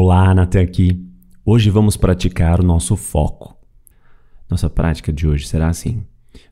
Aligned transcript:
Olá, 0.00 0.30
até 0.30 0.60
aqui. 0.60 1.04
Hoje 1.44 1.70
vamos 1.70 1.96
praticar 1.96 2.60
o 2.60 2.62
nosso 2.64 2.94
foco. 2.94 3.58
Nossa 4.48 4.70
prática 4.70 5.12
de 5.12 5.26
hoje 5.26 5.48
será 5.48 5.66
assim: 5.66 6.06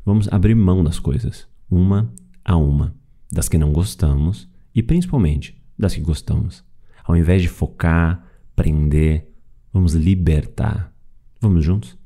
vamos 0.05 0.27
abrir 0.33 0.57
mão 0.57 0.83
das 0.83 0.99
coisas, 0.99 1.47
uma 1.71 2.13
a 2.45 2.57
uma, 2.57 2.93
das 3.31 3.49
que 3.49 3.57
não 3.57 3.73
gostamos 3.73 4.49
e 4.75 4.83
principalmente 4.83 5.63
das 5.79 5.95
que 5.95 6.01
gostamos. 6.01 6.65
Ao 7.05 7.17
invés 7.17 7.41
de 7.41 7.47
focar, 7.47 8.27
prender, 8.57 9.33
vamos 9.73 9.95
libertar. 9.95 10.93
Vamos 11.41 11.65
juntos? 11.65 11.97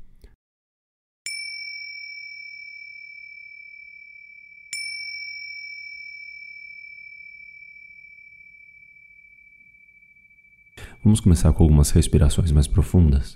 Vamos 11.03 11.19
começar 11.19 11.51
com 11.51 11.63
algumas 11.63 11.89
respirações 11.89 12.51
mais 12.51 12.67
profundas. 12.67 13.35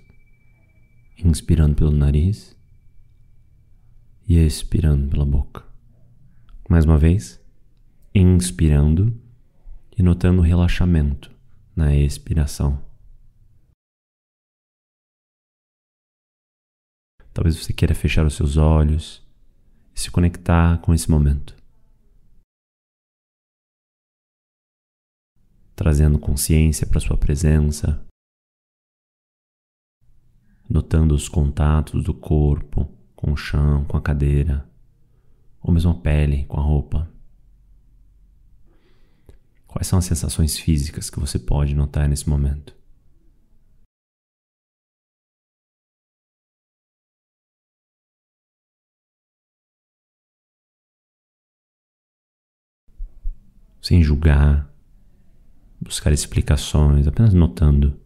Inspirando 1.18 1.76
pelo 1.76 1.90
nariz 1.90 2.56
e 4.28 4.38
expirando 4.38 5.10
pela 5.10 5.26
boca. 5.26 5.66
Mais 6.70 6.86
uma 6.86 6.96
vez, 6.96 7.44
inspirando 8.14 9.20
e 9.98 10.04
notando 10.04 10.44
relaxamento 10.44 11.32
na 11.76 11.96
expiração. 11.96 12.80
Talvez 17.34 17.58
você 17.58 17.74
queira 17.74 17.96
fechar 17.96 18.28
os 18.28 18.36
seus 18.36 18.58
olhos 18.58 19.26
e 19.96 20.00
se 20.00 20.12
conectar 20.12 20.78
com 20.82 20.94
esse 20.94 21.10
momento. 21.10 21.56
Trazendo 25.76 26.18
consciência 26.18 26.88
para 26.88 27.02
sua 27.02 27.18
presença, 27.18 28.04
notando 30.70 31.14
os 31.14 31.28
contatos 31.28 32.04
do 32.04 32.14
corpo 32.14 32.90
com 33.16 33.34
o 33.34 33.38
chão, 33.38 33.84
com 33.86 33.98
a 33.98 34.02
cadeira, 34.02 34.68
ou 35.62 35.74
mesmo 35.74 35.92
a 35.92 35.96
pele 35.96 36.46
com 36.46 36.60
a 36.60 36.64
roupa. 36.64 37.12
Quais 39.68 39.88
são 39.88 40.00
as 40.00 40.06
sensações 40.06 40.58
físicas 40.58 41.10
que 41.10 41.20
você 41.20 41.38
pode 41.38 41.76
notar 41.76 42.08
nesse 42.08 42.30
momento? 42.30 42.74
Sem 53.82 54.02
julgar, 54.02 54.75
buscar 55.86 56.12
explicações, 56.12 57.08
apenas 57.08 57.34
notando. 57.34 57.98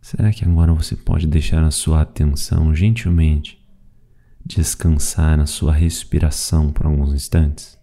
Será 0.00 0.30
que 0.30 0.44
agora 0.44 0.72
você 0.72 0.94
pode 0.94 1.26
deixar 1.26 1.64
a 1.64 1.70
sua 1.72 2.02
atenção 2.02 2.72
gentilmente 2.72 3.65
descansar 4.46 5.36
na 5.36 5.44
sua 5.44 5.72
respiração 5.72 6.72
por 6.72 6.86
alguns 6.86 7.12
instantes? 7.12 7.76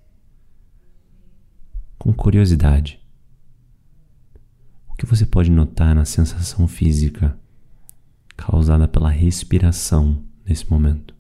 Com 2.00 2.14
curiosidade, 2.14 3.02
o 4.88 4.96
que 4.96 5.06
você 5.06 5.26
pode 5.26 5.52
notar 5.52 5.94
na 5.94 6.06
sensação 6.06 6.66
física 6.66 7.38
causada 8.38 8.88
pela 8.88 9.10
respiração 9.10 10.24
nesse 10.46 10.70
momento? 10.72 11.13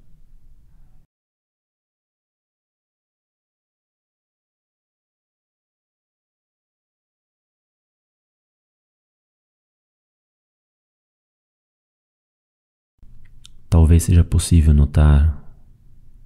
Talvez 13.74 14.04
seja 14.04 14.24
possível 14.24 14.72
notar 14.72 15.44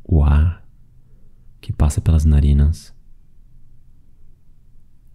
o 0.04 0.22
ar 0.22 0.68
que 1.62 1.72
passa 1.72 2.02
pelas 2.02 2.26
narinas 2.26 2.94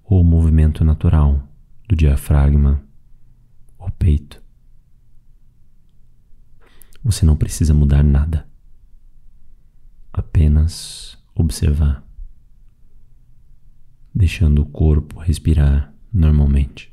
ou 0.03 0.23
o 0.23 0.25
movimento 0.25 0.83
natural 0.83 1.47
do 1.87 1.95
diafragma 1.95 2.83
ou 3.77 3.91
peito. 3.91 4.43
Você 7.05 7.27
não 7.27 7.37
precisa 7.37 7.75
mudar 7.75 8.03
nada, 8.03 8.49
apenas 10.11 11.19
observar, 11.35 12.03
deixando 14.15 14.63
o 14.63 14.67
corpo 14.71 15.21
respirar 15.21 15.93
normalmente. 16.11 16.92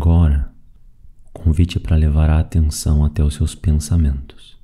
Agora, 0.00 0.54
o 1.26 1.32
convite 1.32 1.76
é 1.76 1.80
para 1.80 1.96
levar 1.96 2.30
a 2.30 2.38
atenção 2.38 3.04
até 3.04 3.20
os 3.20 3.34
seus 3.34 3.56
pensamentos. 3.56 4.56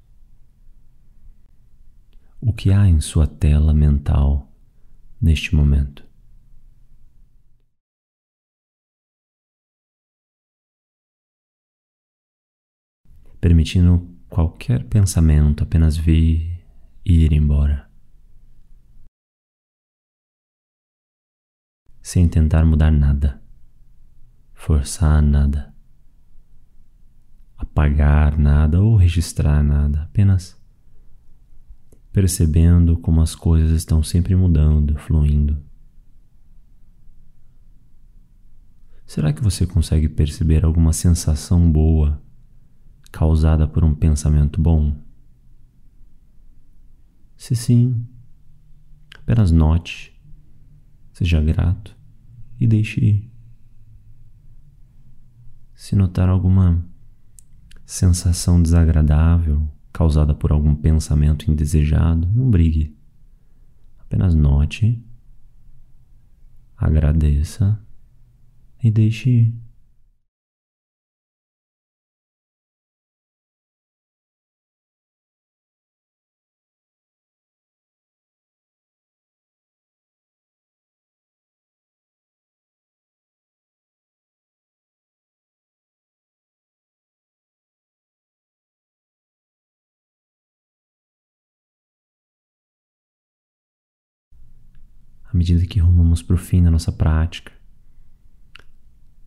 O 2.41 2.53
que 2.53 2.71
há 2.71 2.87
em 2.87 3.01
sua 3.01 3.27
tela 3.27 3.75
mental 3.75 4.49
neste 5.21 5.53
momento? 5.53 6.07
Permitindo 13.41 14.09
qualquer 14.29 14.85
pensamento 14.85 15.65
apenas 15.65 15.97
vir 15.97 16.65
e 17.05 17.25
ir 17.25 17.33
embora. 17.33 17.91
Sem 22.01 22.29
tentar 22.29 22.65
mudar 22.65 22.93
nada 22.93 23.44
forçar 24.65 25.21
nada, 25.21 25.75
apagar 27.55 28.39
nada 28.39 28.81
ou 28.81 28.97
registrar 28.97 29.63
nada, 29.63 30.05
apenas 30.05 30.59
percebendo 32.11 32.97
como 32.97 33.21
as 33.21 33.35
coisas 33.35 33.71
estão 33.73 34.03
sempre 34.03 34.35
mudando, 34.35 34.97
fluindo. 34.97 35.63
Será 39.05 39.35
que 39.35 39.43
você 39.43 39.67
consegue 39.67 40.09
perceber 40.09 40.65
alguma 40.65 40.95
sensação 40.95 41.71
boa 41.71 42.19
causada 43.13 43.69
por 43.69 43.85
um 43.85 43.95
pensamento 43.95 44.63
bom? 44.63 44.97
Se 47.37 47.55
sim, 47.55 48.03
apenas 49.15 49.51
note, 49.51 50.19
seja 51.13 51.43
grato 51.43 51.95
e 52.59 52.67
deixe 52.67 53.05
ir. 53.05 53.34
Se 55.85 55.95
notar 55.95 56.31
alguma 56.31 56.83
sensação 57.85 58.63
desagradável 58.63 59.69
causada 59.93 60.35
por 60.35 60.51
algum 60.51 60.75
pensamento 60.75 61.51
indesejado, 61.51 62.27
não 62.29 62.51
brigue. 62.51 62.97
Apenas 63.99 64.35
note, 64.35 64.99
agradeça 66.75 67.79
e 68.83 68.91
deixe 68.91 69.29
ir. 69.29 69.55
À 95.35 95.37
medida 95.37 95.67
que 95.67 95.81
rumamos 95.81 96.23
para 96.23 96.37
o 96.37 96.39
fim 96.39 96.63
da 96.63 96.71
nossa 96.71 96.93
prática. 96.93 97.51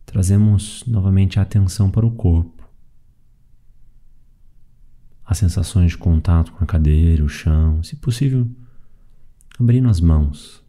Trazemos 0.06 0.82
novamente 0.86 1.38
a 1.38 1.42
atenção 1.42 1.90
para 1.90 2.06
o 2.06 2.10
corpo. 2.10 2.66
As 5.22 5.36
sensações 5.36 5.90
de 5.90 5.98
contato 5.98 6.52
com 6.52 6.64
a 6.64 6.66
cadeira, 6.66 7.22
o 7.22 7.28
chão, 7.28 7.82
se 7.82 7.94
possível, 7.96 8.50
abrindo 9.60 9.90
as 9.90 10.00
mãos, 10.00 10.64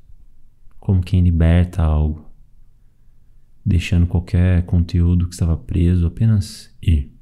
como 0.78 1.02
quem 1.02 1.24
liberta 1.24 1.82
algo, 1.82 2.30
deixando 3.66 4.06
qualquer 4.06 4.66
conteúdo 4.66 5.26
que 5.26 5.34
estava 5.34 5.56
preso 5.56 6.06
apenas 6.06 6.76
ir. 6.82 7.18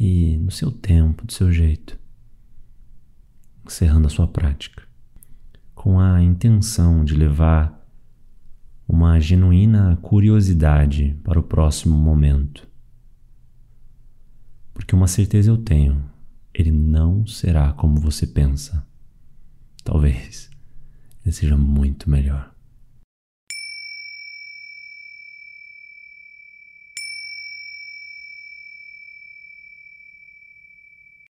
e 0.00 0.38
no 0.38 0.50
seu 0.50 0.72
tempo, 0.72 1.26
do 1.26 1.32
seu 1.32 1.52
jeito, 1.52 1.98
encerrando 3.66 4.06
a 4.06 4.10
sua 4.10 4.26
prática, 4.26 4.89
com 5.80 5.98
a 5.98 6.22
intenção 6.22 7.02
de 7.02 7.14
levar 7.14 7.74
uma 8.86 9.18
genuína 9.18 9.96
curiosidade 10.02 11.18
para 11.24 11.40
o 11.40 11.42
próximo 11.42 11.96
momento. 11.96 12.68
Porque 14.74 14.94
uma 14.94 15.06
certeza 15.06 15.50
eu 15.50 15.56
tenho, 15.56 16.04
ele 16.52 16.70
não 16.70 17.26
será 17.26 17.72
como 17.72 17.98
você 17.98 18.26
pensa. 18.26 18.86
Talvez 19.82 20.50
ele 21.24 21.32
seja 21.32 21.56
muito 21.56 22.10
melhor. 22.10 22.54